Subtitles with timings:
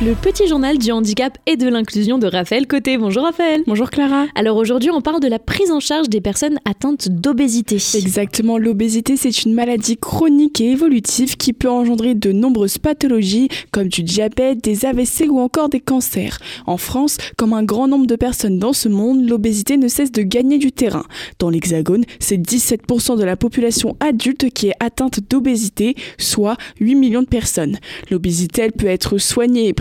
[0.00, 2.98] Le petit journal du handicap et de l'inclusion de Raphaël Côté.
[2.98, 3.64] Bonjour Raphaël.
[3.66, 4.26] Bonjour Clara.
[4.36, 7.78] Alors aujourd'hui, on parle de la prise en charge des personnes atteintes d'obésité.
[7.96, 13.88] Exactement, l'obésité, c'est une maladie chronique et évolutive qui peut engendrer de nombreuses pathologies comme
[13.88, 16.38] du diabète, des AVC ou encore des cancers.
[16.66, 20.22] En France, comme un grand nombre de personnes dans ce monde, l'obésité ne cesse de
[20.22, 21.06] gagner du terrain.
[21.40, 27.22] Dans l'Hexagone, c'est 17% de la population adulte qui est atteinte d'obésité, soit 8 millions
[27.22, 27.78] de personnes.
[28.12, 29.74] L'obésité, elle peut être soignée et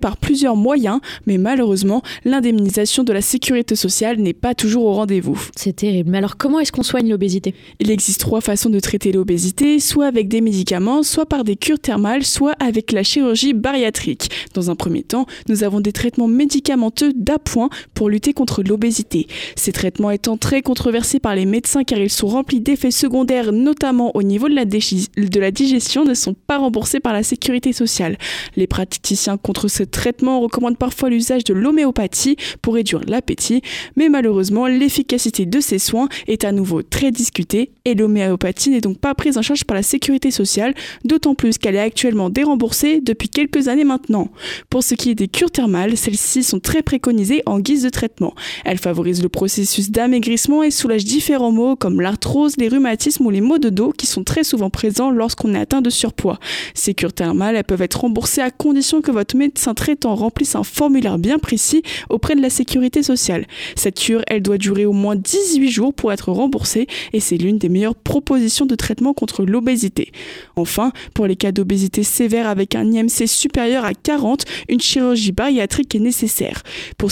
[0.00, 5.40] par plusieurs moyens, mais malheureusement, l'indemnisation de la sécurité sociale n'est pas toujours au rendez-vous.
[5.56, 6.10] C'est terrible.
[6.10, 7.54] Mais alors comment est-ce qu'on soigne l'obésité?
[7.80, 11.80] Il existe trois façons de traiter l'obésité, soit avec des médicaments, soit par des cures
[11.80, 14.30] thermales, soit avec la chirurgie bariatrique.
[14.54, 19.26] Dans un premier temps, nous avons des traitements médicamenteux d'appoint pour lutter contre l'obésité.
[19.56, 24.14] Ces traitements étant très controversés par les médecins car ils sont remplis d'effets secondaires, notamment
[24.14, 28.16] au niveau de la, de la digestion, ne sont pas remboursés par la sécurité sociale.
[28.56, 33.62] Les praticiens contre ce traitement, on recommande parfois l'usage de l'homéopathie pour réduire l'appétit,
[33.96, 38.98] mais malheureusement, l'efficacité de ces soins est à nouveau très discutée et l'homéopathie n'est donc
[38.98, 40.74] pas prise en charge par la sécurité sociale,
[41.06, 44.28] d'autant plus qu'elle est actuellement déremboursée depuis quelques années maintenant.
[44.68, 48.34] Pour ce qui est des cures thermales, celles-ci sont très préconisées en guise de traitement.
[48.66, 53.40] Elles favorisent le processus d'amaigrissement et soulagent différents maux comme l'arthrose, les rhumatismes ou les
[53.40, 56.38] maux de dos qui sont très souvent présents lorsqu'on est atteint de surpoids.
[56.74, 60.62] Ces cures thermales elles peuvent être remboursées à condition que votre médecin traitant remplisse un
[60.62, 63.46] formulaire bien précis auprès de la sécurité sociale.
[63.76, 67.58] Cette cure, elle doit durer au moins 18 jours pour être remboursée et c'est l'une
[67.58, 70.12] des meilleures propositions de traitement contre l'obésité.
[70.56, 75.94] Enfin, pour les cas d'obésité sévère avec un IMC supérieur à 40, une chirurgie bariatrique
[75.94, 76.62] est nécessaire.
[76.96, 77.10] Pour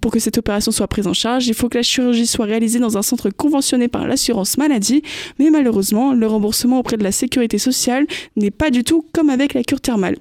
[0.00, 2.78] pour que cette opération soit prise en charge, il faut que la chirurgie soit réalisée
[2.78, 5.02] dans un centre conventionné par l'assurance maladie,
[5.38, 9.54] mais malheureusement, le remboursement auprès de la sécurité sociale n'est pas du tout comme avec
[9.54, 10.16] la cure thermale.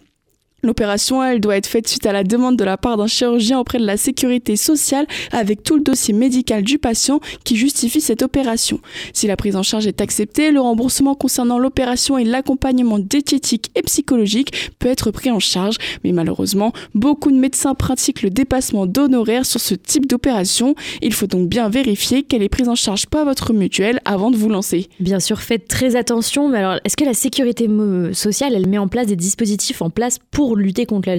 [0.63, 3.79] L'opération, elle doit être faite suite à la demande de la part d'un chirurgien auprès
[3.79, 8.79] de la sécurité sociale avec tout le dossier médical du patient qui justifie cette opération.
[9.11, 13.81] Si la prise en charge est acceptée, le remboursement concernant l'opération et l'accompagnement diététique et
[13.81, 15.75] psychologique peut être pris en charge,
[16.05, 20.75] mais malheureusement, beaucoup de médecins pratiquent le dépassement d'honoraires sur ce type d'opération.
[21.01, 24.37] Il faut donc bien vérifier qu'elle est prise en charge par votre mutuelle avant de
[24.37, 24.87] vous lancer.
[25.01, 27.67] Bien sûr, faites très attention, mais alors est-ce que la sécurité
[28.13, 31.09] sociale, elle met en place des dispositifs en place pour lutter contre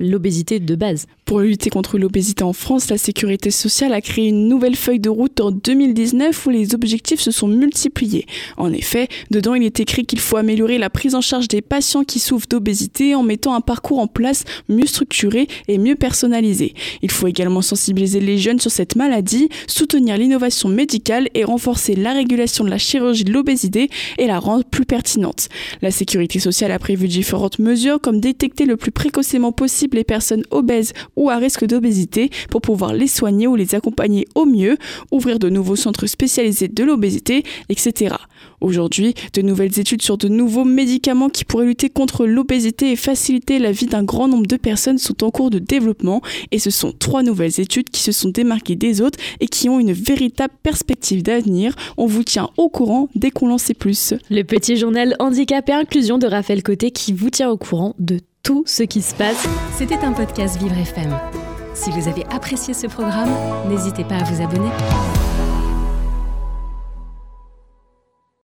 [0.00, 4.48] l'obésité de base Pour lutter contre l'obésité en France, la sécurité sociale a créé une
[4.48, 8.26] nouvelle feuille de route en 2019 où les objectifs se sont multipliés.
[8.56, 12.04] En effet, dedans il est écrit qu'il faut améliorer la prise en charge des patients
[12.04, 16.74] qui souffrent d'obésité en mettant un parcours en place mieux structuré et mieux personnalisé.
[17.02, 22.12] Il faut également sensibiliser les jeunes sur cette maladie, soutenir l'innovation médicale et renforcer la
[22.12, 23.88] régulation de la chirurgie de l'obésité
[24.18, 25.48] et la rendre plus pertinente.
[25.82, 30.42] La sécurité sociale a prévu différentes mesures comme détecter le plus précocement possible les personnes
[30.50, 34.76] obèses ou à risque d'obésité pour pouvoir les soigner ou les accompagner au mieux,
[35.10, 38.14] ouvrir de nouveaux centres spécialisés de l'obésité, etc.
[38.60, 43.58] Aujourd'hui, de nouvelles études sur de nouveaux médicaments qui pourraient lutter contre l'obésité et faciliter
[43.58, 46.92] la vie d'un grand nombre de personnes sont en cours de développement et ce sont
[46.92, 51.22] trois nouvelles études qui se sont démarquées des autres et qui ont une véritable perspective
[51.22, 51.74] d'avenir.
[51.96, 54.14] On vous tient au courant dès qu'on en sait plus.
[54.30, 58.18] Le petit journal Handicap et Inclusion de Raphaël Côté qui vous tient au courant de
[58.42, 59.46] tout ce qui se passe.
[59.76, 61.16] C'était un podcast Vivre FM.
[61.74, 63.30] Si vous avez apprécié ce programme,
[63.68, 64.70] n'hésitez pas à vous abonner.